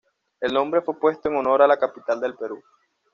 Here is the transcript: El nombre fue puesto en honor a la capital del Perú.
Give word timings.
El 0.39 0.55
nombre 0.55 0.81
fue 0.81 0.97
puesto 0.99 1.29
en 1.29 1.35
honor 1.35 1.61
a 1.61 1.67
la 1.67 1.77
capital 1.77 2.19
del 2.19 2.33
Perú. 2.35 2.63